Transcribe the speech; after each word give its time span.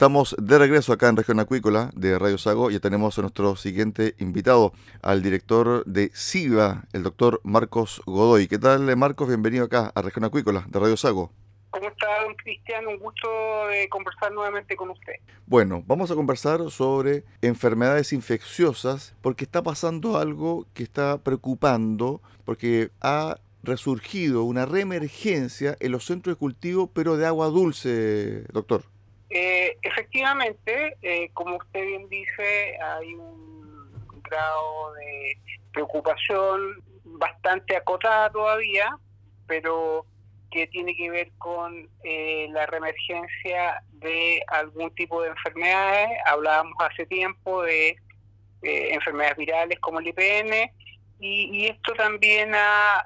Estamos 0.00 0.34
de 0.38 0.58
regreso 0.58 0.94
acá 0.94 1.10
en 1.10 1.16
Región 1.18 1.40
Acuícola 1.40 1.90
de 1.94 2.18
Radio 2.18 2.38
Sago 2.38 2.70
y 2.70 2.80
tenemos 2.80 3.18
a 3.18 3.20
nuestro 3.20 3.54
siguiente 3.54 4.14
invitado, 4.18 4.72
al 5.02 5.22
director 5.22 5.84
de 5.84 6.10
SIVA, 6.14 6.84
el 6.94 7.02
doctor 7.02 7.42
Marcos 7.44 8.00
Godoy. 8.06 8.48
¿Qué 8.48 8.58
tal, 8.58 8.96
Marcos? 8.96 9.28
Bienvenido 9.28 9.66
acá 9.66 9.92
a 9.94 10.00
Región 10.00 10.24
Acuícola 10.24 10.64
de 10.70 10.78
Radio 10.78 10.96
Sago. 10.96 11.30
¿Cómo 11.68 11.86
está, 11.86 12.06
don 12.22 12.34
Cristian? 12.36 12.86
Un 12.86 12.96
gusto 12.98 13.28
de 13.68 13.90
conversar 13.90 14.32
nuevamente 14.32 14.74
con 14.74 14.88
usted. 14.88 15.16
Bueno, 15.44 15.84
vamos 15.86 16.10
a 16.10 16.14
conversar 16.14 16.70
sobre 16.70 17.24
enfermedades 17.42 18.14
infecciosas 18.14 19.14
porque 19.20 19.44
está 19.44 19.62
pasando 19.62 20.16
algo 20.16 20.66
que 20.72 20.82
está 20.82 21.18
preocupando, 21.18 22.22
porque 22.46 22.90
ha 23.02 23.36
resurgido 23.62 24.44
una 24.44 24.64
reemergencia 24.64 25.76
en 25.78 25.92
los 25.92 26.06
centros 26.06 26.36
de 26.36 26.38
cultivo, 26.38 26.86
pero 26.86 27.18
de 27.18 27.26
agua 27.26 27.48
dulce, 27.48 28.44
doctor. 28.50 28.84
Eh, 29.30 29.78
efectivamente, 29.82 30.96
eh, 31.02 31.30
como 31.34 31.56
usted 31.56 31.86
bien 31.86 32.08
dice, 32.08 32.76
hay 32.82 33.14
un 33.14 34.20
grado 34.24 34.92
de 34.94 35.38
preocupación 35.72 36.82
bastante 37.04 37.76
acotada 37.76 38.28
todavía, 38.30 38.98
pero 39.46 40.04
que 40.50 40.66
tiene 40.66 40.96
que 40.96 41.10
ver 41.10 41.30
con 41.38 41.88
eh, 42.02 42.48
la 42.50 42.66
reemergencia 42.66 43.80
de 43.92 44.42
algún 44.48 44.92
tipo 44.96 45.22
de 45.22 45.28
enfermedades. 45.28 46.08
Hablábamos 46.26 46.74
hace 46.80 47.06
tiempo 47.06 47.62
de 47.62 47.96
enfermedades 48.62 49.36
virales 49.36 49.78
como 49.78 50.00
el 50.00 50.08
IPN, 50.08 50.72
y, 51.22 51.66
esto 51.66 51.92
también 51.94 52.52
ha 52.54 53.04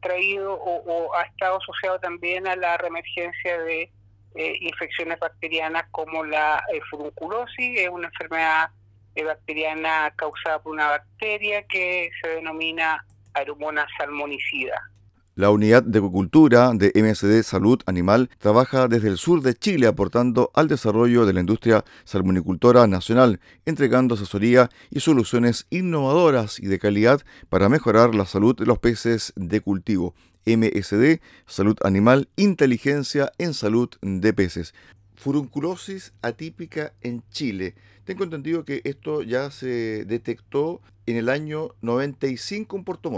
traído 0.00 0.54
o, 0.54 1.14
ha 1.14 1.22
estado 1.22 1.58
asociado 1.58 2.00
también 2.00 2.46
a 2.48 2.56
la 2.56 2.76
reemergencia 2.78 3.58
de 3.58 3.90
eh, 4.36 4.56
infecciones 4.60 5.18
bacterianas 5.18 5.84
como 5.90 6.24
la 6.24 6.62
eh, 6.72 6.80
furunculosis, 6.90 7.80
es 7.80 7.88
una 7.88 8.08
enfermedad 8.08 8.68
eh, 9.14 9.24
bacteriana 9.24 10.12
causada 10.16 10.62
por 10.62 10.72
una 10.72 10.88
bacteria 10.88 11.62
que 11.66 12.10
se 12.22 12.28
denomina 12.28 13.04
Aeromona 13.34 13.86
salmonicida. 13.98 14.90
La 15.36 15.50
unidad 15.50 15.82
de 15.82 15.98
acuicultura 15.98 16.72
de 16.72 16.92
MSD 16.94 17.42
Salud 17.42 17.82
Animal 17.84 18.30
trabaja 18.38 18.88
desde 18.88 19.08
el 19.08 19.18
sur 19.18 19.42
de 19.42 19.52
Chile 19.52 19.86
aportando 19.86 20.50
al 20.54 20.66
desarrollo 20.66 21.26
de 21.26 21.34
la 21.34 21.40
industria 21.40 21.84
salmonicultora 22.04 22.86
nacional, 22.86 23.40
entregando 23.66 24.14
asesoría 24.14 24.70
y 24.90 25.00
soluciones 25.00 25.66
innovadoras 25.68 26.58
y 26.58 26.68
de 26.68 26.78
calidad 26.78 27.20
para 27.50 27.68
mejorar 27.68 28.14
la 28.14 28.24
salud 28.24 28.56
de 28.56 28.64
los 28.64 28.78
peces 28.78 29.34
de 29.36 29.60
cultivo. 29.60 30.14
MSD, 30.46 31.20
Salud 31.46 31.76
Animal, 31.82 32.28
Inteligencia 32.36 33.32
en 33.38 33.52
Salud 33.52 33.90
de 34.00 34.32
Peces. 34.32 34.74
Furunculosis 35.16 36.14
atípica 36.22 36.92
en 37.02 37.22
Chile. 37.30 37.74
Tengo 38.04 38.24
entendido 38.24 38.64
que 38.64 38.80
esto 38.84 39.22
ya 39.22 39.50
se 39.50 40.04
detectó 40.04 40.80
en 41.06 41.16
el 41.16 41.28
año 41.28 41.70
95 41.82 42.76
en 42.76 42.84
Puerto. 42.84 43.10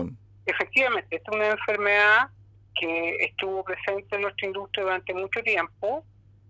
Efectivamente, 0.46 1.16
esta 1.16 1.30
es 1.30 1.36
una 1.36 1.50
enfermedad 1.50 2.30
que 2.74 3.16
estuvo 3.24 3.64
presente 3.64 4.16
en 4.16 4.22
nuestra 4.22 4.46
industria 4.46 4.84
durante 4.84 5.12
mucho 5.12 5.42
tiempo. 5.42 6.04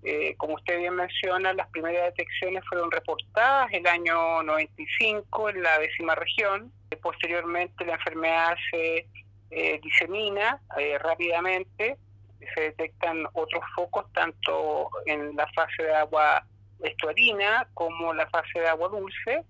Eh, 0.05 0.35
como 0.37 0.55
usted 0.55 0.79
bien 0.79 0.95
menciona, 0.95 1.53
las 1.53 1.69
primeras 1.71 2.15
detecciones 2.15 2.63
fueron 2.69 2.91
reportadas 2.91 3.73
el 3.73 3.87
año 3.87 4.43
95 4.45 5.49
en 5.51 5.63
la 5.63 5.79
décima 5.79 6.15
región. 6.15 6.73
Posteriormente 7.03 7.85
la 7.85 7.95
enfermedad 7.95 8.57
se 8.71 9.07
eh, 9.51 9.81
disemina 9.83 10.61
eh, 10.77 10.99
rápidamente, 10.99 11.97
se 12.55 12.61
detectan 12.61 13.27
otros 13.33 13.63
focos 13.75 14.05
tanto 14.13 14.91
en 15.07 15.35
la 15.37 15.47
fase 15.53 15.83
de 15.83 15.95
agua 15.95 16.45
estuarina 16.83 17.67
como 17.75 18.13
la 18.13 18.29
fase 18.29 18.61
de 18.61 18.69
agua 18.69 18.89
dulce. 18.89 19.45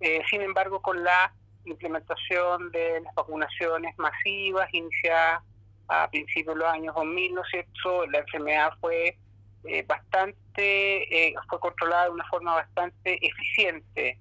Eh, 0.00 0.22
sin 0.28 0.42
embargo, 0.42 0.82
con 0.82 1.02
la 1.02 1.32
implementación 1.64 2.70
de 2.72 3.00
las 3.00 3.14
vacunaciones 3.14 3.96
masivas 3.98 4.68
iniciadas 4.74 5.42
a 5.88 6.10
principios 6.10 6.56
de 6.56 6.60
los 6.60 6.68
años 6.68 6.94
2000, 6.94 7.34
¿no 7.34 7.42
es 7.42 7.50
cierto? 7.50 8.06
La 8.06 8.18
enfermedad 8.18 8.72
fue 8.80 9.16
bastante, 9.86 11.34
fue 11.48 11.60
controlada 11.60 12.06
de 12.06 12.10
una 12.10 12.24
forma 12.28 12.54
bastante 12.54 13.24
eficiente, 13.24 14.18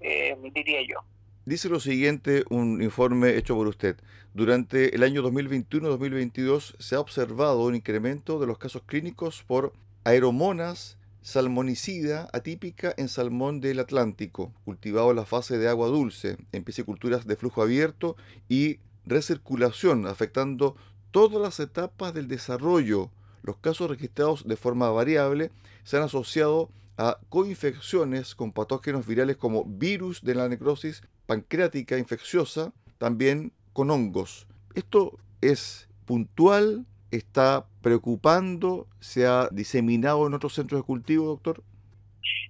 diría 0.00 0.82
yo. 0.82 1.04
Dice 1.46 1.70
lo 1.70 1.80
siguiente 1.80 2.44
un 2.50 2.82
informe 2.82 3.36
hecho 3.36 3.54
por 3.54 3.66
usted. 3.66 3.96
Durante 4.34 4.94
el 4.94 5.02
año 5.02 5.22
2021-2022 5.22 6.74
se 6.78 6.94
ha 6.96 7.00
observado 7.00 7.64
un 7.64 7.74
incremento 7.74 8.38
de 8.38 8.46
los 8.46 8.58
casos 8.58 8.82
clínicos 8.84 9.42
por 9.46 9.72
aeromonas 10.04 10.98
salmonicida 11.22 12.28
atípica 12.34 12.94
en 12.98 13.08
salmón 13.08 13.60
del 13.60 13.80
Atlántico, 13.80 14.52
cultivado 14.66 15.10
en 15.10 15.16
la 15.16 15.24
fase 15.24 15.56
de 15.56 15.68
agua 15.68 15.88
dulce, 15.88 16.36
en 16.52 16.62
pisciculturas 16.62 17.26
de 17.26 17.36
flujo 17.36 17.62
abierto 17.62 18.16
y 18.48 18.78
recirculación, 19.06 20.06
afectando 20.06 20.76
todas 21.10 21.40
las 21.40 21.58
etapas 21.58 22.12
del 22.12 22.28
desarrollo. 22.28 23.10
Los 23.42 23.56
casos 23.56 23.88
registrados 23.88 24.46
de 24.46 24.56
forma 24.56 24.90
variable 24.90 25.50
se 25.84 25.96
han 25.96 26.02
asociado 26.02 26.68
a 26.98 27.18
coinfecciones 27.30 28.34
con 28.34 28.52
patógenos 28.52 29.06
virales 29.06 29.38
como 29.38 29.64
virus 29.64 30.22
de 30.22 30.34
la 30.34 30.50
necrosis 30.50 31.02
pancreática 31.30 31.96
infecciosa, 31.96 32.72
también 32.98 33.52
con 33.72 33.88
hongos. 33.92 34.48
Esto 34.74 35.16
es 35.40 35.88
puntual, 36.04 36.86
está 37.12 37.66
preocupando, 37.82 38.88
se 38.98 39.28
ha 39.28 39.48
diseminado 39.52 40.26
en 40.26 40.34
otros 40.34 40.54
centros 40.54 40.80
de 40.80 40.86
cultivo, 40.86 41.26
doctor. 41.26 41.62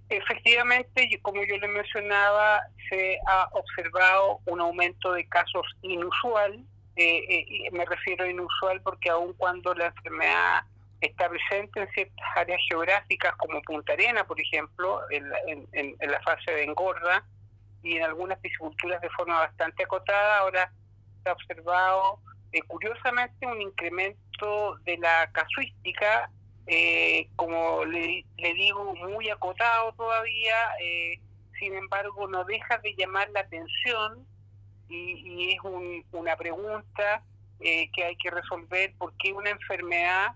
Efectivamente, 0.09 1.11
como 1.21 1.45
yo 1.45 1.59
le 1.59 1.69
mencionaba, 1.69 2.63
se 2.89 3.19
ha 3.29 3.51
observado 3.53 4.41
un 4.47 4.63
aumento 4.63 5.13
de 5.13 5.29
casos 5.29 5.67
inusual. 5.83 6.65
Eh, 6.97 7.19
eh, 7.29 7.71
me 7.73 7.85
refiero 7.85 8.25
a 8.25 8.31
inusual 8.31 8.81
porque 8.81 9.11
aun 9.11 9.35
cuando 9.35 9.75
la 9.75 9.89
enfermedad 9.89 10.63
está 11.03 11.29
presente 11.29 11.83
en 11.83 11.89
ciertas 11.91 12.27
áreas 12.35 12.61
geográficas 12.67 13.35
como 13.37 13.61
Punta 13.61 13.93
Arena, 13.93 14.25
por 14.25 14.41
ejemplo, 14.41 15.03
en, 15.11 15.29
la 16.01 16.21
fase 16.23 16.51
de 16.51 16.65
engorda 16.65 17.27
y 17.83 17.97
en 17.97 18.05
algunas 18.05 18.39
pisciculturas 18.39 19.01
de 19.01 19.11
forma 19.11 19.39
bastante 19.39 19.85
acotada, 19.85 20.39
ahora 20.39 20.73
se 21.23 21.29
ha 21.29 21.33
observado 21.33 22.21
eh, 22.53 22.63
curiosamente 22.63 23.47
un 23.47 23.61
incremento 23.61 24.77
de 24.85 24.99
la 24.99 25.31
casuística, 25.33 26.31
eh, 26.67 27.29
como 27.37 27.85
le, 27.85 28.25
digo, 28.37 28.95
muy 28.95 29.29
acotado 29.31 29.93
todavía, 29.93 30.55
eh, 30.83 31.21
sin 31.59 31.75
embargo 31.75 32.27
no 32.29 32.45
deja 32.45 32.79
de 32.79 32.95
llamar 32.97 33.29
la 33.31 33.41
atención 33.41 34.27
y, 34.89 35.53
es 35.53 35.59
una 36.13 36.37
pregunta 36.37 37.23
que 37.61 38.05
hay 38.05 38.17
que 38.17 38.31
resolver, 38.31 38.95
¿por 38.97 39.13
qué 39.19 39.33
una 39.35 39.51
enfermedad 39.51 40.35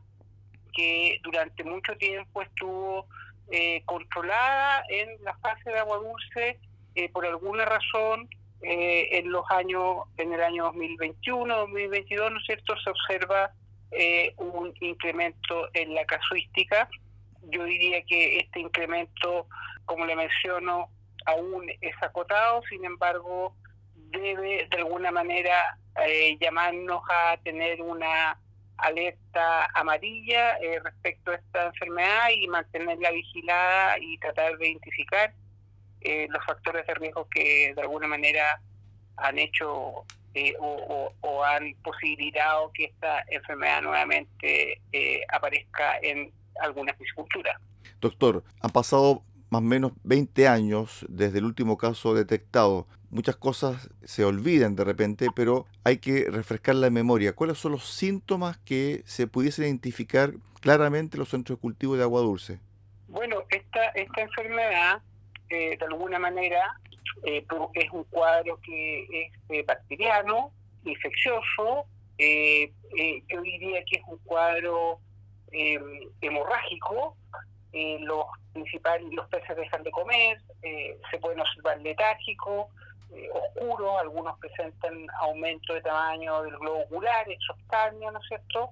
que 0.75 1.20
durante 1.23 1.64
mucho 1.64 1.96
tiempo 1.96 2.43
estuvo 2.43 3.06
eh, 3.50 3.82
controlada 3.85 4.85
en 4.88 5.23
la 5.23 5.35
fase 5.37 5.70
de 5.70 5.79
agua 5.79 5.99
dulce 5.99 6.58
eh, 6.94 7.08
por 7.11 7.26
alguna 7.26 7.64
razón 7.64 8.29
eh, 8.62 9.19
en 9.19 9.31
los 9.31 9.44
años 9.50 10.05
en 10.17 10.32
el 10.32 10.41
año 10.41 10.64
2021 10.64 11.56
2022 11.56 12.32
no 12.32 12.38
es 12.38 12.46
cierto 12.46 12.75
se 12.81 12.91
observa 12.91 13.52
un 14.38 14.75
incremento 14.81 15.69
en 15.73 15.94
la 15.94 16.05
casuística. 16.05 16.88
Yo 17.43 17.62
diría 17.62 18.02
que 18.02 18.38
este 18.38 18.58
incremento 18.58 19.46
como 19.85 20.05
le 20.05 20.17
menciono 20.17 20.88
aún 21.26 21.70
es 21.81 21.94
acotado 22.02 22.61
sin 22.69 22.85
embargo 22.85 23.55
debe 23.94 24.67
de 24.69 24.76
alguna 24.79 25.12
manera 25.12 25.79
llamarnos 26.41 27.02
a 27.08 27.37
tener 27.44 27.81
una 27.81 28.37
alerta 28.79 29.69
amarilla 29.75 30.56
eh, 30.58 30.81
respecto 30.82 31.31
a 31.31 31.37
esta 31.37 31.67
enfermedad 31.67 32.31
y 32.35 32.49
mantenerla 32.49 33.11
vigilada 33.11 33.99
y 33.99 34.19
tratar 34.19 34.56
de 34.58 34.69
identificar 34.69 35.32
eh, 36.05 36.27
los 36.31 36.45
factores 36.45 36.87
de 36.87 36.95
riesgo 36.95 37.27
que 37.29 37.73
de 37.75 37.83
alguna 37.83 38.06
manera 38.06 38.61
han 39.17 39.39
hecho 39.39 40.05
eh, 40.35 40.55
o, 40.61 41.45
han 41.45 41.75
posibilitado 41.83 42.71
que 42.73 42.87
esta 42.87 43.25
enfermedad 43.29 43.83
nuevamente 43.83 44.81
aparezca 45.31 45.99
en 46.03 46.33
alguna 46.61 46.93
piscicultura. 46.95 47.61
Doctor, 48.01 48.43
han 48.61 48.71
pasado 48.71 49.23
más 49.51 49.61
o 49.61 49.65
menos 49.65 49.93
20 50.03 50.49
años 50.49 51.05
desde 51.09 51.39
el 51.39 51.45
último 51.45 51.77
caso 51.77 52.15
detectado 52.15 52.87
muchas 53.15 53.37
cosas 53.37 53.89
se 54.03 54.25
olvidan 54.25 54.75
de 54.75 54.83
repente, 54.83 55.29
pero 55.35 55.67
hay 55.85 55.99
que 55.99 56.29
refrescar 56.29 56.75
la 56.75 56.91
memoria. 56.91 57.33
¿Cuáles 57.33 57.59
son 57.59 57.73
los 57.73 57.89
síntomas 57.89 58.59
que 58.59 59.03
se 59.06 59.29
pudiesen 59.29 59.67
identificar 59.67 60.33
claramente 60.61 61.17
en 61.17 61.21
los 61.21 61.29
centros 61.29 61.59
de 61.59 61.61
cultivo 61.61 61.97
de 61.97 62.03
agua 62.03 62.23
dulce? 62.23 62.59
Bueno, 63.06 63.45
esta, 63.51 63.87
esta 63.91 64.21
enfermedad, 64.21 65.01
eh, 65.55 65.77
de 65.79 65.85
alguna 65.87 66.19
manera, 66.19 66.75
eh, 67.25 67.45
es 67.75 67.91
un 67.93 68.05
cuadro 68.05 68.59
que 68.61 69.03
es 69.03 69.33
eh, 69.51 69.65
bacteriano, 69.67 70.53
infeccioso, 70.85 71.87
yo 72.19 73.43
diría 73.43 73.85
que 73.85 73.97
es 73.97 74.03
un 74.06 74.19
cuadro 74.19 75.01
hemorrágico, 76.21 77.17
los 77.73 78.27
principales, 78.53 79.12
los 79.12 79.27
peces 79.29 79.56
dejan 79.56 79.83
de 79.83 79.91
comer, 79.91 80.41
se 81.11 81.19
pueden 81.19 81.41
observar 81.41 81.81
letárgicos, 81.81 82.69
eh, 83.15 83.29
oscuros, 83.33 84.01
algunos 84.01 84.37
presentan 84.41 85.06
aumento 85.21 85.73
de 85.73 85.83
tamaño 85.83 86.43
del 86.43 86.56
globo 86.56 86.81
ocular, 86.81 87.29
exoftálmico, 87.29 88.11
¿no 88.11 88.19
es 88.19 88.27
cierto? 88.27 88.71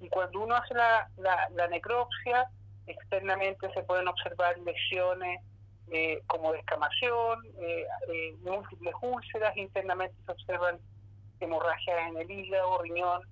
Y 0.00 0.08
cuando 0.08 0.40
uno 0.40 0.54
hace 0.54 0.74
la, 0.74 1.08
la, 1.18 1.66
necropsia, 1.68 2.46
externamente 2.86 3.72
se 3.72 3.82
pueden 3.82 4.06
observar 4.06 4.56
lesiones 4.58 5.40
eh, 5.90 6.22
como 6.26 6.52
descamación, 6.52 7.44
eh, 7.60 7.86
eh, 8.08 8.34
múltiples 8.42 8.94
úlceras, 9.00 9.56
internamente 9.56 10.16
se 10.24 10.32
observan 10.32 10.78
hemorragias 11.40 12.08
en 12.08 12.16
el 12.18 12.30
hígado, 12.30 12.82
riñón, 12.82 13.22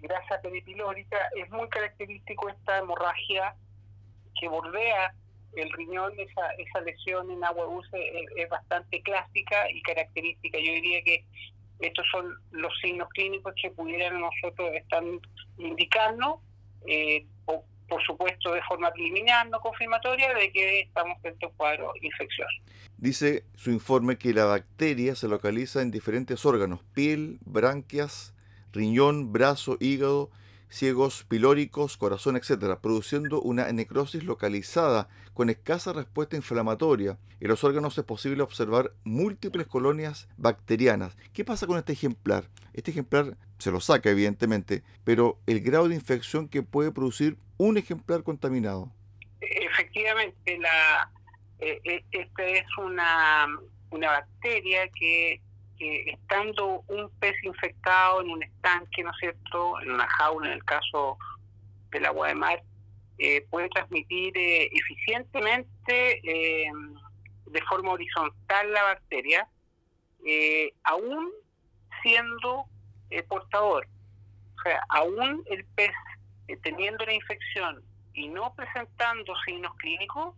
grasa 0.00 0.40
peripilórica. 0.40 1.18
Es 1.36 1.50
muy 1.50 1.68
característico 1.68 2.48
esta 2.48 2.78
hemorragia 2.78 3.54
que 4.40 4.48
bordea 4.48 5.12
el 5.56 5.70
riñón, 5.72 6.12
esa, 6.18 6.50
esa 6.52 6.80
lesión 6.80 7.30
en 7.30 7.44
agua 7.44 7.64
dulce 7.64 7.98
es, 8.36 8.48
bastante 8.48 9.02
clásica 9.02 9.70
y 9.70 9.82
característica. 9.82 10.58
Yo 10.58 10.72
diría 10.72 11.02
que 11.02 11.24
estos 11.80 12.06
son 12.10 12.34
los 12.52 12.72
signos 12.80 13.08
clínicos 13.10 13.54
que 13.60 13.70
pudieran 13.70 14.20
nosotros 14.20 14.74
estar 14.74 15.02
indicando, 15.58 16.40
eh, 16.86 17.26
por 17.88 18.02
supuesto 18.02 18.52
de 18.52 18.62
forma 18.62 18.90
preliminar, 18.92 19.48
no 19.48 19.60
confirmatoria, 19.60 20.32
de 20.34 20.50
que 20.52 20.80
estamos 20.80 21.20
frente 21.20 21.44
a 21.44 21.48
un 21.48 21.54
cuadro 21.56 21.92
infeccioso. 22.00 22.54
Dice 22.98 23.44
su 23.54 23.70
informe 23.70 24.16
que 24.16 24.32
la 24.32 24.44
bacteria 24.44 25.14
se 25.14 25.28
localiza 25.28 25.82
en 25.82 25.90
diferentes 25.90 26.44
órganos, 26.46 26.80
piel, 26.94 27.38
branquias, 27.44 28.34
riñón, 28.72 29.32
brazo, 29.32 29.76
hígado, 29.80 30.30
ciegos 30.68 31.24
pilóricos, 31.28 31.96
corazón, 31.96 32.36
etc., 32.36 32.78
produciendo 32.80 33.40
una 33.40 33.70
necrosis 33.72 34.24
localizada 34.24 35.08
con 35.32 35.48
escasa 35.48 35.92
respuesta 35.92 36.36
inflamatoria. 36.36 37.18
En 37.40 37.48
los 37.48 37.62
órganos 37.62 37.96
es 37.96 38.04
posible 38.04 38.42
observar 38.42 38.92
múltiples 39.04 39.66
colonias 39.66 40.28
bacterianas. 40.36 41.16
¿Qué 41.32 41.44
pasa 41.44 41.66
con 41.66 41.78
este 41.78 41.92
ejemplar? 41.92 42.48
Este 42.72 42.90
ejemplar 42.90 43.36
se 43.58 43.70
lo 43.70 43.80
saca, 43.80 44.10
evidentemente, 44.10 44.82
pero 45.04 45.38
el 45.46 45.60
grado 45.60 45.88
de 45.88 45.94
infección 45.94 46.48
que 46.48 46.62
puede 46.62 46.90
producir 46.90 47.38
un 47.56 47.76
ejemplar 47.76 48.22
contaminado. 48.22 48.90
Efectivamente, 49.40 50.58
la, 50.58 51.10
eh, 51.60 51.80
eh, 51.84 52.04
esta 52.10 52.44
es 52.44 52.66
una, 52.78 53.46
una 53.90 54.08
bacteria 54.10 54.88
que 54.88 55.40
que 55.78 56.10
estando 56.10 56.84
un 56.88 57.10
pez 57.18 57.34
infectado 57.42 58.20
en 58.20 58.30
un 58.30 58.42
estanque, 58.42 59.02
¿no 59.02 59.10
es 59.10 59.16
cierto?, 59.18 59.80
en 59.80 59.92
una 59.92 60.06
jaula, 60.08 60.46
en 60.48 60.52
el 60.54 60.64
caso 60.64 61.18
del 61.90 62.06
agua 62.06 62.28
de 62.28 62.34
mar, 62.34 62.62
eh, 63.18 63.46
puede 63.50 63.68
transmitir 63.68 64.36
eh, 64.36 64.68
eficientemente 64.72 66.20
eh, 66.24 66.70
de 67.46 67.62
forma 67.62 67.92
horizontal 67.92 68.72
la 68.72 68.82
bacteria, 68.82 69.48
aún 70.84 71.30
siendo 72.02 72.64
portador. 73.28 73.86
O 74.58 74.62
sea, 74.62 74.80
aún 74.88 75.44
el 75.46 75.64
pez 75.76 75.92
teniendo 76.62 77.04
la 77.04 77.14
infección 77.14 77.82
y 78.12 78.28
no 78.28 78.54
presentando 78.54 79.32
signos 79.44 79.74
clínicos, 79.76 80.34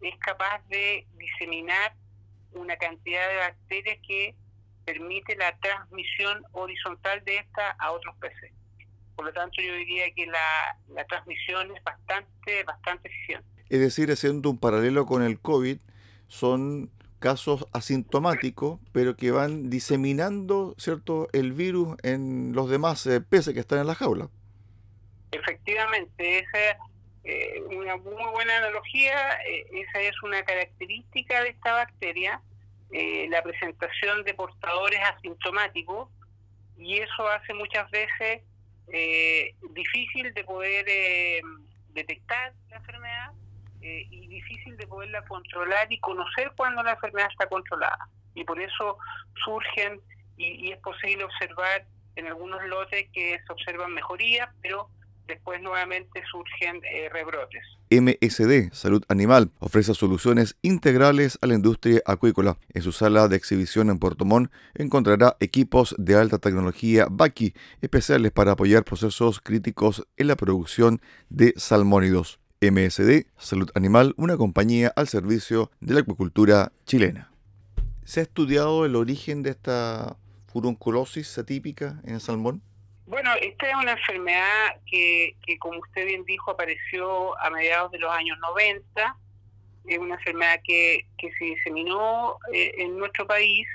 es 0.00 0.16
capaz 0.18 0.66
de 0.68 1.06
diseminar 1.18 1.94
una 2.52 2.76
cantidad 2.76 3.28
de 3.28 3.36
bacterias 3.36 3.98
que 4.06 4.34
permite 4.84 5.36
la 5.36 5.56
transmisión 5.58 6.42
horizontal 6.52 7.22
de 7.24 7.38
esta 7.38 7.70
a 7.78 7.92
otros 7.92 8.16
peces. 8.16 8.52
Por 9.14 9.26
lo 9.26 9.32
tanto, 9.32 9.60
yo 9.60 9.74
diría 9.74 10.10
que 10.14 10.26
la, 10.26 11.04
transmisión 11.04 11.70
es 11.76 11.84
bastante, 11.84 12.64
bastante 12.64 13.08
eficiente. 13.08 13.46
Es 13.68 13.80
decir, 13.80 14.10
haciendo 14.10 14.50
un 14.50 14.58
paralelo 14.58 15.06
con 15.06 15.22
el 15.22 15.38
COVID, 15.38 15.78
son 16.26 16.90
casos 17.18 17.66
asintomáticos, 17.72 18.80
pero 18.92 19.16
que 19.16 19.30
van 19.30 19.68
diseminando 19.68 20.74
cierto 20.78 21.28
el 21.32 21.52
virus 21.52 21.96
en 22.02 22.52
los 22.54 22.70
demás 22.70 23.06
eh, 23.06 23.20
peces 23.20 23.52
que 23.52 23.60
están 23.60 23.78
en 23.78 23.86
la 23.86 23.94
jaula. 23.94 24.30
Efectivamente, 25.32 26.38
esa 26.40 26.70
es 26.70 26.76
eh, 27.24 27.60
una 27.62 27.96
muy 27.96 28.24
buena 28.32 28.56
analogía, 28.58 29.40
eh, 29.46 29.66
esa 29.72 30.00
es 30.00 30.22
una 30.22 30.42
característica 30.44 31.42
de 31.42 31.50
esta 31.50 31.72
bacteria 31.72 32.40
la 32.92 33.40
presentación 33.40 34.24
de 34.24 34.34
portadores 34.34 34.98
asintomáticos 35.14 36.08
y 36.76 36.98
eso 36.98 37.28
hace 37.28 37.54
muchas 37.54 37.88
veces 37.92 38.42
difícil 39.70 40.34
de 40.34 40.42
poder 40.42 40.86
detectar 41.90 42.52
la 42.68 42.78
enfermedad 42.78 43.30
y 43.80 44.26
difícil 44.26 44.76
de 44.76 44.88
poderla 44.88 45.22
controlar 45.26 45.86
y 45.88 46.00
conocer 46.00 46.50
cuando 46.56 46.82
la 46.82 46.94
enfermedad 46.94 47.28
está 47.30 47.46
controlada. 47.46 48.08
Y 48.34 48.42
por 48.42 48.60
eso 48.60 48.98
surgen 49.44 50.00
y, 50.40 50.72
es 50.72 50.78
posible 50.78 51.24
observar 51.24 51.84
en 52.16 52.26
algunos 52.26 52.62
lotes 52.64 53.08
que 53.12 53.40
se 53.46 53.52
observan 53.52 53.92
mejorías, 53.92 54.48
pero 54.62 54.88
después 55.26 55.60
nuevamente 55.62 56.22
surgen 56.30 56.80
eh, 56.84 57.08
rebrotes. 57.08 57.62
MSD, 57.90 58.72
Salud 58.72 59.02
Animal, 59.08 59.50
ofrece 59.58 59.94
soluciones 59.94 60.56
integrales 60.62 61.38
a 61.40 61.46
la 61.46 61.54
industria 61.54 62.02
acuícola. 62.06 62.58
En 62.72 62.82
su 62.82 62.92
sala 62.92 63.28
de 63.28 63.36
exhibición 63.36 63.90
en 63.90 63.98
Puerto 63.98 64.24
Montt 64.24 64.52
encontrará 64.74 65.36
equipos 65.40 65.94
de 65.98 66.16
alta 66.16 66.38
tecnología 66.38 67.06
BACI, 67.10 67.54
especiales 67.80 68.32
para 68.32 68.52
apoyar 68.52 68.84
procesos 68.84 69.40
críticos 69.40 70.06
en 70.16 70.28
la 70.28 70.36
producción 70.36 71.00
de 71.28 71.54
salmónidos. 71.56 72.38
MSD, 72.62 73.26
Salud 73.38 73.70
Animal, 73.74 74.12
una 74.18 74.36
compañía 74.36 74.92
al 74.94 75.08
servicio 75.08 75.70
de 75.80 75.94
la 75.94 76.00
acuicultura 76.00 76.72
chilena. 76.84 77.32
¿Se 78.04 78.20
ha 78.20 78.22
estudiado 78.24 78.84
el 78.84 78.96
origen 78.96 79.42
de 79.42 79.50
esta 79.50 80.18
furunculosis 80.46 81.38
atípica 81.38 82.00
en 82.04 82.14
el 82.14 82.20
salmón? 82.20 82.60
Bueno, 83.10 83.32
esta 83.42 83.68
es 83.68 83.74
una 83.74 83.90
enfermedad 83.90 84.80
que, 84.86 85.34
como 85.58 85.80
usted 85.80 86.06
bien 86.06 86.24
dijo, 86.26 86.52
apareció 86.52 87.36
a 87.40 87.50
mediados 87.50 87.90
de 87.90 87.98
los 87.98 88.12
años 88.12 88.38
90. 88.38 89.16
Es 89.86 89.98
una 89.98 90.14
enfermedad 90.14 90.60
que, 90.62 91.06
que 91.18 91.32
se 91.32 91.44
diseminó 91.46 92.38
eh, 92.52 92.72
en 92.78 92.96
nuestro 92.96 93.26
país, 93.26 93.66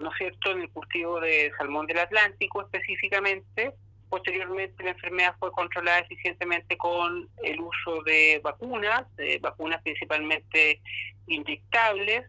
¿no 0.00 0.10
es 0.10 0.18
cierto?, 0.18 0.50
en 0.50 0.62
el 0.62 0.70
cultivo 0.70 1.20
de 1.20 1.52
salmón 1.56 1.86
del 1.86 2.00
Atlántico 2.00 2.62
específicamente. 2.62 3.74
Posteriormente 4.08 4.82
la 4.82 4.90
enfermedad 4.90 5.36
fue 5.38 5.52
controlada 5.52 6.00
eficientemente 6.00 6.76
con 6.76 7.28
el 7.44 7.60
uso 7.60 8.02
de 8.02 8.40
vacunas, 8.42 9.04
de 9.14 9.38
vacunas 9.38 9.80
principalmente 9.82 10.80
inyectables. 11.28 12.26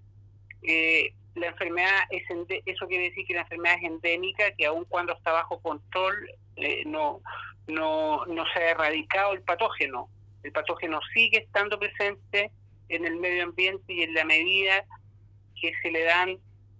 Eh, 0.61 1.11
la 1.33 1.47
enfermedad 1.47 2.01
es 2.11 2.21
eso 2.67 2.87
quiere 2.87 3.05
decir 3.05 3.25
que 3.25 3.33
la 3.33 3.41
enfermedad 3.41 3.77
es 3.77 3.83
endémica, 3.85 4.51
que 4.51 4.67
aun 4.67 4.85
cuando 4.85 5.13
está 5.13 5.31
bajo 5.31 5.59
control 5.59 6.29
eh, 6.55 6.83
no, 6.85 7.21
no, 7.67 8.25
no 8.25 8.43
se 8.53 8.59
ha 8.59 8.71
erradicado 8.71 9.33
el 9.33 9.41
patógeno. 9.41 10.09
El 10.43 10.51
patógeno 10.51 10.99
sigue 11.13 11.39
estando 11.39 11.79
presente 11.79 12.51
en 12.89 13.05
el 13.05 13.17
medio 13.17 13.43
ambiente 13.43 13.93
y 13.93 14.03
en 14.03 14.13
la 14.13 14.25
medida 14.25 14.85
que 15.59 15.71
se 15.81 15.91
le 15.91 16.03
dan 16.03 16.37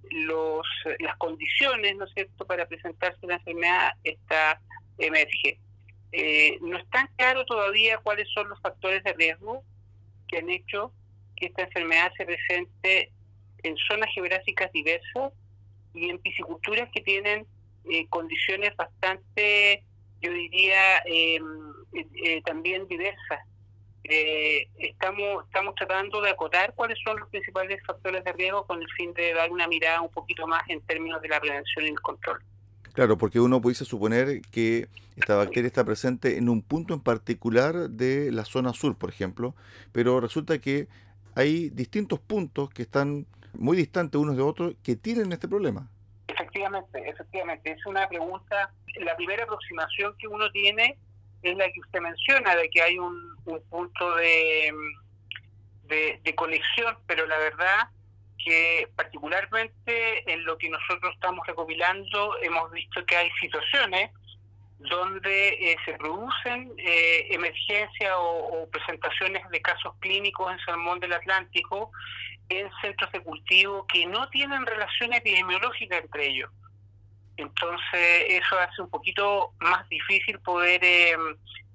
los 0.09 0.65
las 0.99 1.15
condiciones, 1.17 1.95
¿no 1.95 2.05
es 2.05 2.13
cierto?, 2.13 2.45
para 2.45 2.65
presentarse 2.67 3.25
la 3.27 3.35
enfermedad, 3.35 3.93
esta 4.03 4.59
emerge. 4.97 5.59
Eh, 6.11 6.57
no 6.61 6.77
está 6.77 7.09
claro 7.15 7.45
todavía 7.45 7.97
cuáles 7.99 8.27
son 8.33 8.49
los 8.49 8.59
factores 8.61 9.03
de 9.03 9.13
riesgo 9.13 9.63
que 10.27 10.39
han 10.39 10.49
hecho 10.49 10.91
que 11.37 11.45
esta 11.47 11.63
enfermedad 11.63 12.11
se 12.17 12.25
presente 12.25 13.11
en 13.63 13.77
zonas 13.77 14.09
geográficas 14.13 14.71
diversas 14.71 15.31
y 15.93 16.09
en 16.09 16.19
pisciculturas 16.19 16.89
que 16.93 17.01
tienen 17.01 17.45
eh, 17.89 18.05
condiciones 18.09 18.75
bastante, 18.75 19.83
yo 20.21 20.31
diría, 20.31 21.00
em, 21.05 21.43
eh, 21.93 22.41
también 22.43 22.88
diversas. 22.88 23.39
Eh, 24.03 24.67
estamos, 24.79 25.45
estamos 25.45 25.75
tratando 25.75 26.21
de 26.21 26.31
acotar 26.31 26.73
cuáles 26.73 26.97
son 27.03 27.19
los 27.19 27.29
principales 27.29 27.79
factores 27.85 28.23
de 28.23 28.33
riesgo 28.33 28.65
con 28.65 28.81
el 28.81 28.89
fin 28.97 29.13
de 29.13 29.33
dar 29.33 29.51
una 29.51 29.67
mirada 29.67 30.01
un 30.01 30.09
poquito 30.09 30.47
más 30.47 30.63
en 30.69 30.81
términos 30.81 31.21
de 31.21 31.29
la 31.29 31.39
prevención 31.39 31.85
y 31.85 31.89
el 31.89 32.01
control. 32.01 32.39
Claro, 32.93 33.17
porque 33.17 33.39
uno 33.39 33.61
pudiese 33.61 33.85
suponer 33.85 34.41
que 34.51 34.88
esta 35.15 35.38
bacteria 35.38 35.67
está 35.67 35.85
presente 35.85 36.38
en 36.38 36.50
un 36.50 36.61
punto 36.61 36.93
en 36.93 37.00
particular 37.00 37.89
de 37.89 38.31
la 38.31 38.43
zona 38.43 38.73
sur, 38.73 38.97
por 38.97 39.09
ejemplo, 39.09 39.55
pero 39.91 40.19
resulta 40.19 40.59
que 40.59 40.88
hay 41.35 41.69
distintos 41.69 42.19
puntos 42.19 42.69
que 42.69 42.81
están 42.81 43.27
muy 43.53 43.77
distantes 43.77 44.19
unos 44.19 44.35
de 44.35 44.43
otros 44.43 44.75
que 44.83 44.95
tienen 44.95 45.31
este 45.31 45.47
problema. 45.47 45.89
Efectivamente, 46.51 47.10
efectivamente. 47.10 47.72
Es 47.72 47.86
una 47.86 48.10
pregunta, 48.10 48.74
la 48.98 49.15
primera 49.15 49.43
aproximación 49.43 50.13
que 50.17 50.27
uno 50.27 50.51
tiene 50.51 50.98
es 51.43 51.55
la 51.55 51.72
que 51.72 51.79
usted 51.79 52.01
menciona, 52.01 52.55
de 52.58 52.70
que 52.70 52.81
hay 52.81 53.00
un, 53.00 53.38
punto 53.70 54.15
de, 54.15 54.74
de, 56.22 56.36
conexión, 56.36 56.98
pero 57.08 57.25
la 57.25 57.38
verdad 57.38 57.88
que 58.43 58.89
particularmente 58.98 60.31
en 60.31 60.43
lo 60.43 60.58
que 60.58 60.70
nosotros 60.70 61.13
estamos 61.13 61.48
recopilando 61.48 62.36
hemos 62.41 62.70
visto 62.72 63.05
que 63.05 63.15
hay 63.15 63.29
situaciones 63.39 64.12
donde 64.79 65.50
eh, 65.50 65.77
se 65.86 65.93
producen 65.93 66.74
eh, 66.77 67.27
emergencias 67.29 68.13
o, 68.17 68.67
presentaciones 68.72 69.48
de 69.50 69.62
casos 69.62 69.93
clínicos 70.00 70.51
en 70.51 70.60
Salmón 70.60 71.00
del 71.00 71.13
Atlántico 71.13 71.91
en 72.60 72.70
centros 72.81 73.12
de 73.12 73.22
cultivo 73.22 73.86
que 73.88 74.05
no 74.05 74.29
tienen 74.29 74.65
relación 74.65 75.13
epidemiológica 75.13 75.98
entre 75.98 76.27
ellos. 76.27 76.50
Entonces 77.38 78.25
eso 78.27 78.60
hace 78.60 78.81
un 78.81 78.89
poquito 78.89 79.53
más 79.60 79.88
difícil 79.89 80.39
poder 80.39 80.84
eh, 80.84 81.15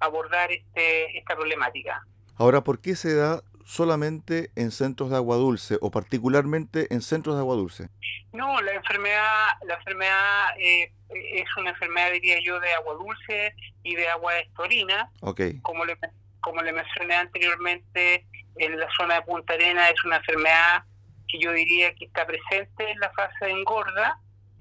abordar 0.01 0.53
este, 0.53 1.19
esta 1.19 1.35
problemática. 1.35 2.07
Ahora, 2.37 2.63
¿por 2.63 2.81
qué 2.81 2.95
se 2.95 3.15
da 3.15 3.43
solamente 3.65 4.51
en 4.55 4.71
centros 4.71 5.11
de 5.11 5.17
agua 5.17 5.37
dulce 5.37 5.79
o 5.81 5.91
particularmente 5.91 6.93
en 6.95 7.03
centros 7.03 7.35
de 7.35 7.41
agua 7.41 7.57
dulce? 7.57 7.89
No, 8.33 8.61
la 8.61 8.75
enfermedad, 8.75 9.47
la 9.67 9.75
enfermedad 9.75 10.59
eh, 10.59 10.93
es 11.09 11.57
una 11.57 11.71
enfermedad, 11.71 12.13
diría 12.13 12.39
yo, 12.45 12.61
de 12.61 12.73
agua 12.75 12.95
dulce 12.95 13.55
y 13.83 13.97
de 13.97 14.09
agua 14.09 14.39
estorina. 14.39 15.11
Okay. 15.21 15.59
Como 15.63 15.85
le, 15.85 15.97
como 16.41 16.63
le 16.63 16.73
mencioné 16.73 17.15
anteriormente, 17.15 18.27
en 18.59 18.79
la 18.79 18.89
zona 18.97 19.17
de 19.17 19.23
Punta 19.23 19.55
Arena 19.55 19.89
es 19.89 20.05
una 20.05 20.17
enfermedad 20.17 20.85
que 21.29 21.39
yo 21.39 21.53
diría 21.53 21.95
que 21.95 22.07
está 22.07 22.27
presente 22.27 22.91
en 22.91 22.99
la 23.01 23.11
fase 23.13 23.47
de 23.47 23.51
engorda. 23.53 24.19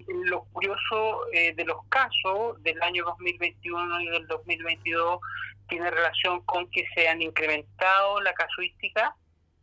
Lo 0.08 0.44
curioso 0.46 1.32
eh, 1.34 1.54
de 1.56 1.66
los 1.66 1.78
casos 1.90 2.62
del 2.64 2.82
año 2.82 3.04
2021 3.06 4.02
y 4.02 4.08
del 4.10 4.28
2022 4.28 5.20
tiene 5.68 5.90
relación 5.90 6.42
con 6.42 6.70
que 6.70 6.86
se 6.94 7.08
han 7.08 7.22
incrementado 7.22 8.22
la 8.22 8.34
casuística 8.34 9.16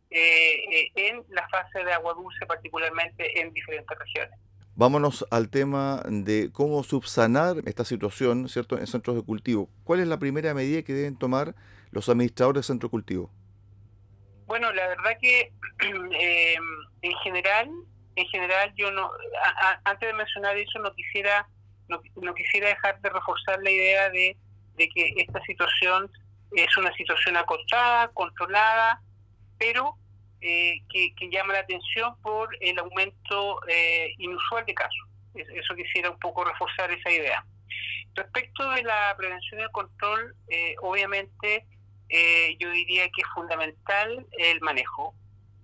eh, 0.09 0.55
eh, 0.71 0.91
en 0.95 1.23
la 1.29 1.47
fase 1.47 1.83
de 1.83 1.93
agua 1.93 2.13
dulce, 2.13 2.45
particularmente 2.45 3.41
en 3.41 3.53
diferentes 3.53 3.97
regiones. 3.97 4.37
Vámonos 4.75 5.25
al 5.29 5.49
tema 5.49 6.01
de 6.07 6.49
cómo 6.51 6.83
subsanar 6.83 7.57
esta 7.65 7.85
situación, 7.85 8.49
¿cierto?, 8.49 8.77
en 8.77 8.87
centros 8.87 9.15
de 9.15 9.21
cultivo. 9.21 9.69
¿Cuál 9.83 9.99
es 9.99 10.07
la 10.07 10.17
primera 10.17 10.53
medida 10.53 10.81
que 10.81 10.93
deben 10.93 11.15
tomar 11.15 11.55
los 11.91 12.09
administradores 12.09 12.61
de 12.61 12.67
centros 12.67 12.89
de 12.89 12.91
cultivo? 12.91 13.31
Bueno, 14.45 14.71
la 14.73 14.87
verdad 14.87 15.17
que 15.21 15.51
eh, 16.19 16.55
en 17.01 17.13
general, 17.23 17.69
en 18.15 18.25
general 18.27 18.73
yo 18.75 18.91
no, 18.91 19.09
antes 19.85 20.07
de 20.07 20.13
mencionar 20.13 20.57
eso 20.57 20.79
no 20.79 20.93
quisiera, 20.93 21.47
no, 21.87 22.33
quisiera 22.33 22.69
dejar 22.69 22.99
de 23.01 23.09
reforzar 23.09 23.59
la 23.61 23.71
idea 23.71 24.09
de, 24.09 24.37
que 24.77 25.13
esta 25.17 25.41
situación 25.43 26.11
es 26.55 26.77
una 26.77 26.93
situación 26.93 27.37
acotada, 27.37 28.09
controlada, 28.09 29.01
pero 29.57 29.95
eh, 30.41 30.81
que, 30.89 31.13
llama 31.31 31.53
la 31.53 31.59
atención 31.59 32.15
por 32.21 32.49
el 32.59 32.77
aumento 32.79 33.59
eh, 33.67 34.13
inusual 34.17 34.65
de 34.65 34.73
casos. 34.73 35.07
Eso 35.35 35.75
quisiera 35.75 36.11
un 36.11 36.19
poco 36.19 36.43
reforzar 36.43 36.91
esa 36.91 37.09
idea. 37.09 37.43
Respecto 38.13 38.69
de 38.71 38.83
la 38.83 39.15
prevención 39.17 39.61
y 39.61 39.63
el 39.63 39.71
control, 39.71 40.35
obviamente 40.81 41.65
eh, 42.15 42.55
yo 42.59 42.69
diría 42.69 43.09
que 43.09 43.21
es 43.21 43.27
fundamental 43.33 44.23
el 44.37 44.61
manejo. 44.61 45.15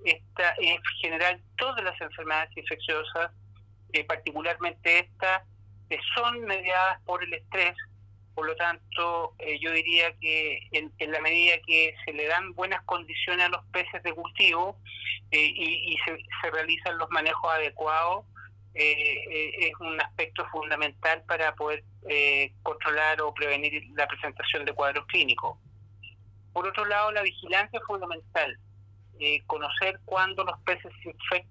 Esta, 0.04 0.56
en 0.58 0.82
general, 1.00 1.40
todas 1.58 1.84
las 1.84 2.02
enfermedades 2.02 2.50
infecciosas, 2.58 3.32
eh, 3.94 4.04
particularmente 4.04 4.98
estas, 4.98 5.44
eh, 5.92 6.00
son 6.16 6.42
mediadas 6.46 7.00
por 7.06 7.24
el 7.24 7.32
estrés. 7.36 7.76
Por 8.34 8.48
lo 8.48 8.56
tanto, 8.56 9.36
yo 9.60 9.72
diría 9.74 10.12
que 10.20 10.60
en, 10.72 10.92
la 11.12 11.20
medida 11.20 11.56
que 11.68 11.94
se 12.04 12.14
le 12.14 12.26
dan 12.26 12.54
buenas 12.54 12.82
condiciones 12.86 13.46
a 13.46 13.50
los 13.50 13.64
peces 13.66 14.02
de 14.02 14.14
cultivo 14.14 14.78
y, 15.30 15.98
se, 16.06 16.18
se, 16.42 16.50
realizan 16.50 16.98
los 16.98 17.10
manejos 17.10 17.52
adecuados, 17.52 18.26
es 18.74 19.74
un 19.82 20.00
aspecto 20.00 20.48
fundamental 20.52 21.22
para 21.28 21.54
poder 21.54 21.84
controlar 22.64 23.22
o 23.22 23.34
prevenir 23.34 23.84
la 23.96 24.08
presentación 24.08 24.64
de 24.64 24.72
cuadros 24.72 25.06
clínicos. 25.08 25.58
Por 26.54 26.68
otro 26.68 26.86
lado, 26.86 27.12
la 27.12 27.22
vigilancia 27.22 27.80
es 27.80 27.86
fundamental. 27.86 28.58
Eh, 29.20 29.44
conocer 29.48 30.00
cuándo 30.06 30.44
los 30.44 30.58
peces 30.62 30.92
se, 31.04 31.46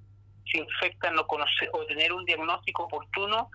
infectan 0.59 1.19
o, 1.19 1.27
conocer, 1.27 1.71
o 1.73 1.85
tener 1.87 2.13
un 2.13 2.25
diagnóstico 2.25 2.85
oportuno 2.85 3.51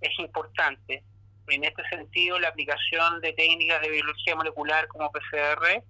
es 0.00 0.16
importante. 0.18 1.02
En 1.48 1.64
este 1.64 1.82
sentido, 1.88 2.38
la 2.38 2.48
aplicación 2.48 3.20
de 3.20 3.32
técnicas 3.32 3.80
de 3.80 3.90
biología 3.90 4.36
molecular 4.36 4.86
como 4.88 5.10
PCR 5.10 5.82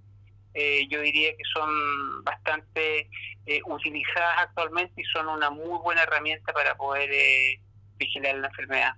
eh, 0.58 0.88
yo 0.88 1.02
diría 1.02 1.36
que 1.36 1.42
son 1.52 2.24
bastante 2.24 3.10
eh, 3.44 3.60
utilizadas 3.66 4.38
actualmente 4.38 5.02
y 5.02 5.04
son 5.04 5.28
una 5.28 5.50
muy 5.50 5.78
buena 5.80 6.02
herramienta 6.02 6.50
para 6.54 6.74
poder 6.74 7.10
eh, 7.12 7.60
vigilar 7.98 8.36
la 8.36 8.48
enfermedad. 8.48 8.94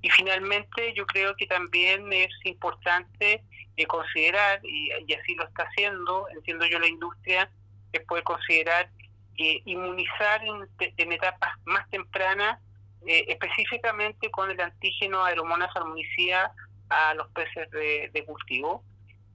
Y 0.00 0.10
finalmente 0.10 0.92
yo 0.96 1.06
creo 1.06 1.36
que 1.36 1.46
también 1.46 2.12
es 2.12 2.32
importante 2.42 3.44
considerar, 3.86 4.60
y, 4.64 4.90
así 5.14 5.34
lo 5.34 5.44
está 5.44 5.64
haciendo, 5.64 6.28
entiendo 6.30 6.66
yo 6.66 6.78
la 6.78 6.86
industria, 6.86 7.50
es 7.92 8.00
poder 8.02 8.24
considerar 8.24 8.90
inmunizar 9.36 10.42
en, 10.44 11.12
etapas 11.12 11.50
más 11.64 11.88
tempranas, 11.90 12.60
específicamente 13.04 14.30
con 14.30 14.50
el 14.50 14.60
antígeno 14.60 15.24
aeromona 15.24 15.72
salmonicida 15.72 16.54
a 16.88 17.14
los 17.14 17.28
peces 17.30 17.68
de 17.70 18.24
cultivo 18.24 18.84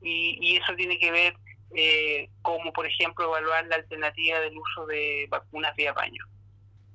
y, 0.01 0.58
eso 0.58 0.74
tiene 0.75 0.98
que 0.98 1.12
ver 1.12 1.36
eh, 1.75 2.29
como, 2.41 2.72
por 2.72 2.86
ejemplo, 2.86 3.25
evaluar 3.25 3.65
la 3.67 3.75
alternativa 3.75 4.39
del 4.39 4.58
uso 4.58 4.86
de 4.86 5.27
vacunas 5.29 5.75
vía 5.75 5.94
baño. 5.94 6.24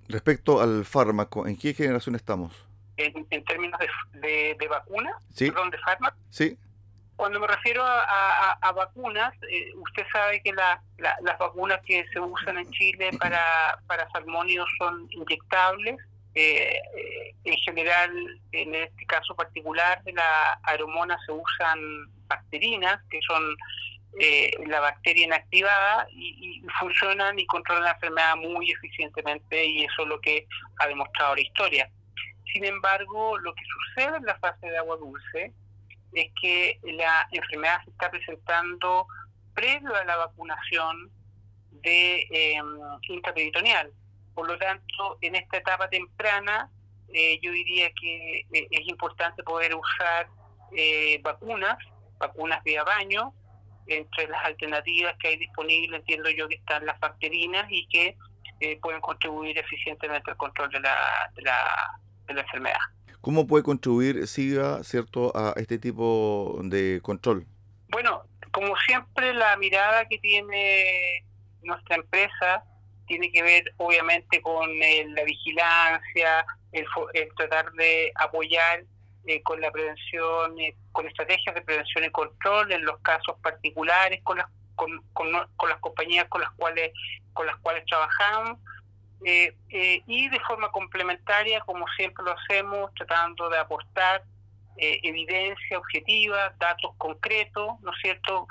Respecto 0.09 0.61
al 0.61 0.85
fármaco, 0.85 1.47
¿en 1.47 1.57
qué 1.57 1.75
generación 1.75 2.15
estamos? 2.15 2.53
En, 2.97 3.45
términos 3.45 3.81
de, 4.13 4.57
de, 4.59 4.69
vacunas, 4.69 5.15
¿Sí? 5.35 5.51
perdón, 5.51 5.71
de 5.71 5.79
fármaco. 5.79 6.17
Sí. 6.31 6.57
Cuando 7.23 7.39
me 7.39 7.47
refiero 7.47 7.85
a, 7.87 8.73
vacunas, 8.75 9.33
eh, 9.49 9.71
usted 9.77 10.05
sabe 10.13 10.43
que 10.43 10.53
las 10.53 11.39
vacunas 11.39 11.81
que 11.87 12.05
se 12.13 12.19
usan 12.19 12.59
en 12.59 12.69
Chile 12.73 13.11
para, 13.17 13.79
para 13.87 14.11
salmónidos 14.11 14.69
son 14.77 15.07
inyectables. 15.09 16.01
Eh, 16.35 16.81
en 17.45 17.57
general, 17.59 18.11
en 18.51 18.75
este 18.75 19.07
caso 19.07 19.37
particular 19.37 20.03
de 20.03 20.15
la 20.15 20.59
aeromona 20.65 21.17
se 21.25 21.31
usan 21.31 21.79
bacterinas, 22.27 23.01
que 23.09 23.21
son 23.25 23.57
eh, 24.19 24.51
la 24.67 24.81
bacteria 24.81 25.27
inactivada, 25.27 26.09
y, 26.11 26.61
funcionan 26.81 27.39
y 27.39 27.47
controlan 27.47 27.85
la 27.85 27.93
enfermedad 27.93 28.35
muy 28.35 28.69
eficientemente, 28.73 29.65
y 29.65 29.85
eso 29.85 30.03
es 30.03 30.09
lo 30.09 30.21
que 30.21 30.49
ha 30.81 30.89
demostrado 30.89 31.37
la 31.37 31.43
historia. 31.43 31.89
Sin 32.53 32.65
embargo, 32.65 33.39
lo 33.39 33.55
que 33.55 33.63
sucede 33.65 34.17
en 34.17 34.25
la 34.25 34.37
fase 34.41 34.67
de 34.67 34.79
agua 34.79 34.97
dulce 34.97 35.53
es 36.13 36.31
que 36.41 36.79
la 36.83 37.29
enfermedad 37.31 37.83
se 37.85 37.91
está 37.91 38.11
presentando 38.11 39.07
previo 39.55 39.95
a 39.95 40.05
la 40.05 40.17
vacunación 40.17 41.11
de 41.71 42.27
eh, 42.31 42.61
intraperitoneal. 43.09 43.93
Por 44.35 44.49
lo 44.49 44.57
tanto, 44.59 45.19
en 45.21 45.35
esta 45.35 45.59
etapa 45.59 45.89
temprana, 45.89 46.71
eh, 47.13 47.39
yo 47.43 47.53
diría 47.53 47.91
que 48.01 48.47
eh, 48.53 48.67
es 48.71 48.89
importante 48.89 49.43
poder 49.43 49.75
usar 49.75 50.29
eh, 50.77 51.21
vacunas 51.23 51.77
vacunas 52.19 52.63
vía 52.65 52.85
baño. 52.85 53.35
Entre 53.89 54.29
las 54.29 54.45
alternativas 54.45 55.17
que 55.19 55.29
hay 55.29 55.37
disponibles, 55.37 56.01
entiendo 56.01 56.31
yo 56.31 56.49
que 56.49 56.55
están 56.55 56.87
las 56.87 56.99
bacterinas 57.01 57.67
y 57.69 57.87
que 57.89 58.17
eh, 58.61 58.79
pueden 58.81 59.01
contribuir 59.01 59.59
eficientemente 59.59 60.31
al 60.31 60.37
control 60.37 60.71
de 60.71 60.81
la, 60.81 60.97
de 61.35 61.43
la, 61.43 61.99
de 62.27 62.35
la 62.35 62.41
enfermedad. 62.43 62.79
¿Cómo 63.23 63.47
puede 63.47 63.63
contribuir 63.63 64.27
SIGA 64.27 64.83
cierto, 64.83 65.31
a 65.37 65.55
este 65.57 65.79
tipo 65.79 66.59
de 66.65 67.01
control? 67.03 67.47
Bueno, 67.89 68.25
como 68.51 68.77
siempre, 68.79 69.33
la 69.33 69.57
mirada 69.57 70.07
que 70.07 70.19
tiene 70.19 71.25
nuestra 71.63 71.97
empresa 71.97 72.65
tiene 73.07 73.31
que 73.31 73.45
ver 73.45 73.73
obviamente 73.77 74.43
con 74.43 74.69
eh, 74.83 75.07
la 75.11 75.23
vigilancia, 75.23 76.45
el, 76.73 76.85
tratar 77.37 77.71
de 77.75 78.11
apoyar 78.17 78.83
eh, 79.27 79.41
con 79.43 79.61
la 79.61 79.71
prevención, 79.71 80.59
eh, 80.59 80.75
con 80.91 81.07
estrategias 81.07 81.55
de 81.55 81.63
prevención 81.63 82.05
y 82.05 82.11
control 82.11 82.73
en 82.73 82.85
los 82.85 82.99
casos 83.03 83.37
particulares, 83.41 84.21
con 84.25 84.39
las, 84.39 84.47
con, 84.75 85.01
con, 85.13 85.31
las 85.33 85.79
compañías 85.79 86.27
con 86.29 86.41
las 86.41 86.51
cuales, 86.55 86.93
con 87.35 87.47
las 87.47 87.57
cuales 87.59 87.85
trabajamos. 87.87 88.59
Eh, 89.25 89.55
y 90.07 90.29
de 90.29 90.41
forma 90.41 90.71
complementaria, 90.71 91.61
como 91.61 91.87
siempre 91.97 92.25
lo 92.25 92.33
hacemos, 92.33 92.93
tratando 92.95 93.49
de 93.49 93.59
aportar 93.59 94.25
evidencia 94.77 95.79
objetiva, 95.79 96.55
datos 96.59 96.93
concretos, 96.99 97.81
¿no 97.83 97.93
es 97.93 97.99
cierto?, 98.03 98.49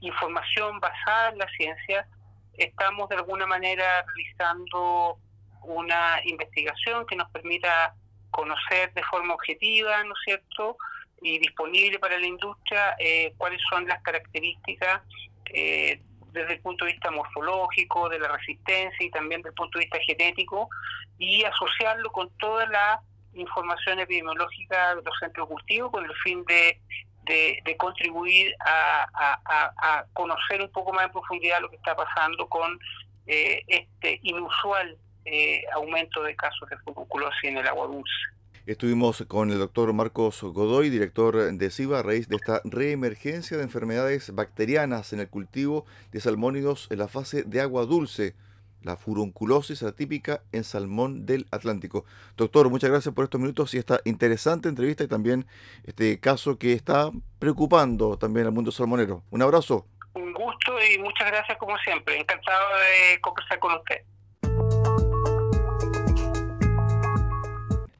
información 0.00 0.80
basada 0.80 1.30
en 1.30 1.38
la 1.38 1.48
ciencia, 1.56 2.08
estamos 2.56 3.08
de 3.08 3.16
alguna 3.16 3.46
manera 3.46 4.04
realizando 4.06 5.18
una 5.62 6.20
investigación 6.24 7.06
que 7.06 7.16
nos 7.16 7.30
permita 7.30 7.94
conocer 8.30 8.92
de 8.94 9.02
forma 9.04 9.34
objetiva, 9.34 10.02
¿no 10.04 10.14
es 10.14 10.20
cierto?, 10.24 10.76
y 11.22 11.38
disponible 11.38 11.98
para 11.98 12.18
la 12.18 12.26
industria 12.26 12.96
eh, 12.98 13.32
cuáles 13.38 13.60
son 13.70 13.86
las 13.86 14.02
características 14.02 15.00
eh, 15.46 16.02
desde 16.34 16.54
el 16.54 16.60
punto 16.60 16.84
de 16.84 16.92
vista 16.92 17.10
morfológico, 17.10 18.08
de 18.08 18.18
la 18.18 18.28
resistencia 18.28 19.06
y 19.06 19.10
también 19.10 19.40
desde 19.40 19.50
el 19.50 19.54
punto 19.54 19.78
de 19.78 19.84
vista 19.84 19.98
genético, 20.00 20.68
y 21.16 21.44
asociarlo 21.44 22.10
con 22.10 22.28
toda 22.38 22.66
la 22.66 23.00
información 23.34 24.00
epidemiológica 24.00 24.96
de 24.96 25.02
los 25.02 25.18
centros 25.18 25.48
cultivos 25.48 25.92
con 25.92 26.04
el 26.04 26.14
fin 26.24 26.44
de, 26.44 26.80
de, 27.24 27.76
contribuir 27.78 28.54
a, 28.60 30.04
conocer 30.12 30.60
un 30.60 30.70
poco 30.70 30.92
más 30.92 31.06
en 31.06 31.12
profundidad 31.12 31.60
lo 31.60 31.70
que 31.70 31.76
está 31.76 31.96
pasando 31.96 32.46
con 32.48 32.78
eh, 33.26 33.62
este 33.66 34.20
inusual 34.22 34.96
eh, 35.24 35.62
aumento 35.72 36.22
de 36.22 36.36
casos 36.36 36.68
de 36.68 36.76
furunculosis 36.78 37.44
en 37.44 37.58
el 37.58 37.66
agua 37.66 37.86
dulce. 37.86 38.33
Estuvimos 38.66 39.22
con 39.28 39.50
el 39.50 39.58
doctor 39.58 39.92
Marcos 39.92 40.42
Godoy, 40.42 40.88
director 40.88 41.52
de 41.52 41.70
SIVA, 41.70 41.98
a 41.98 42.02
raíz 42.02 42.28
de 42.28 42.36
esta 42.36 42.62
reemergencia 42.64 43.58
de 43.58 43.62
enfermedades 43.62 44.34
bacterianas 44.34 45.12
en 45.12 45.20
el 45.20 45.28
cultivo 45.28 45.84
de 46.12 46.20
salmónidos 46.20 46.88
en 46.90 47.00
la 47.00 47.08
fase 47.08 47.42
de 47.42 47.60
agua 47.60 47.84
dulce, 47.84 48.34
la 48.80 48.96
furunculosis 48.96 49.82
atípica 49.82 50.40
en 50.52 50.64
salmón 50.64 51.26
del 51.26 51.46
Atlántico. 51.50 52.06
Doctor, 52.38 52.70
muchas 52.70 52.88
gracias 52.88 53.14
por 53.14 53.24
estos 53.24 53.38
minutos 53.38 53.74
y 53.74 53.76
esta 53.76 54.00
interesante 54.06 54.70
entrevista 54.70 55.04
y 55.04 55.08
también 55.08 55.46
este 55.84 56.18
caso 56.18 56.58
que 56.58 56.72
está 56.72 57.10
preocupando 57.38 58.16
también 58.16 58.46
al 58.46 58.52
mundo 58.52 58.72
salmonero. 58.72 59.24
Un 59.30 59.42
abrazo. 59.42 59.86
Un 60.14 60.32
gusto 60.32 60.72
y 60.90 60.98
muchas 61.00 61.26
gracias 61.26 61.58
como 61.58 61.76
siempre. 61.80 62.18
Encantado 62.18 62.66
de 62.78 63.20
conversar 63.20 63.58
con 63.58 63.74
usted. 63.74 64.04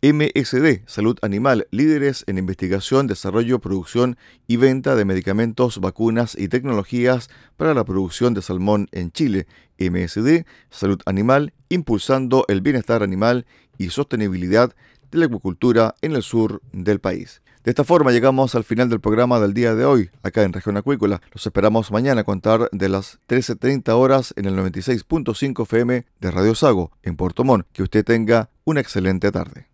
MSD, 0.04 0.82
Salud 0.84 1.16
Animal, 1.22 1.66
líderes 1.70 2.24
en 2.26 2.36
investigación, 2.36 3.06
desarrollo, 3.06 3.58
producción 3.58 4.18
y 4.46 4.58
venta 4.58 4.96
de 4.96 5.06
medicamentos, 5.06 5.80
vacunas 5.80 6.36
y 6.38 6.48
tecnologías 6.48 7.30
para 7.56 7.72
la 7.72 7.86
producción 7.86 8.34
de 8.34 8.42
salmón 8.42 8.88
en 8.92 9.12
Chile. 9.12 9.46
MSD, 9.78 10.44
Salud 10.68 11.00
Animal, 11.06 11.54
impulsando 11.70 12.44
el 12.48 12.60
bienestar 12.60 13.02
animal 13.02 13.46
y 13.78 13.88
sostenibilidad 13.88 14.76
de 15.10 15.18
la 15.18 15.24
acuicultura 15.24 15.94
en 16.02 16.14
el 16.14 16.22
sur 16.22 16.60
del 16.72 17.00
país. 17.00 17.40
De 17.64 17.70
esta 17.70 17.84
forma 17.84 18.12
llegamos 18.12 18.54
al 18.54 18.64
final 18.64 18.90
del 18.90 19.00
programa 19.00 19.40
del 19.40 19.54
día 19.54 19.74
de 19.74 19.86
hoy, 19.86 20.10
acá 20.22 20.42
en 20.42 20.52
Región 20.52 20.76
Acuícola. 20.76 21.22
Los 21.32 21.46
esperamos 21.46 21.90
mañana 21.90 22.20
a 22.20 22.24
contar 22.24 22.68
de 22.72 22.90
las 22.90 23.20
13.30 23.26 23.88
horas 23.92 24.34
en 24.36 24.44
el 24.44 24.54
96.5 24.54 25.62
FM 25.62 26.04
de 26.20 26.30
Radio 26.30 26.54
Sago, 26.54 26.92
en 27.02 27.16
Puerto 27.16 27.42
Montt. 27.42 27.66
Que 27.72 27.82
usted 27.82 28.04
tenga 28.04 28.50
una 28.66 28.80
excelente 28.80 29.32
tarde. 29.32 29.73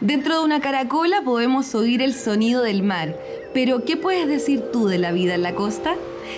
Dentro 0.00 0.38
de 0.38 0.44
una 0.44 0.60
caracola 0.60 1.22
podemos 1.24 1.74
oír 1.74 2.02
el 2.02 2.14
sonido 2.14 2.62
del 2.62 2.84
mar, 2.84 3.18
pero 3.52 3.84
¿qué 3.84 3.96
puedes 3.96 4.28
decir 4.28 4.62
tú 4.72 4.86
de 4.86 4.96
la 4.96 5.10
vida 5.10 5.34
en 5.34 5.42
la 5.42 5.56
costa? 5.56 5.96